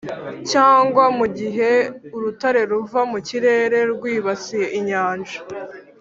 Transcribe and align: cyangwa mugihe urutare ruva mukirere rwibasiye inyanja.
cyangwa 0.51 1.03
mugihe 1.17 1.71
urutare 2.15 2.61
ruva 2.71 3.01
mukirere 3.11 3.79
rwibasiye 3.93 4.65
inyanja. 4.79 5.37